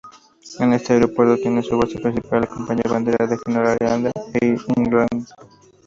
En 0.57 0.73
este 0.73 0.93
aeropuerto 0.93 1.37
tiene 1.39 1.61
su 1.61 1.77
base 1.77 1.99
principal 1.99 2.41
la 2.41 2.47
compañía 2.47 2.89
bandera 2.89 3.27
de 3.27 3.37
Groenlandia, 3.37 4.11
Air 4.33 4.57
Greenland. 4.67 5.29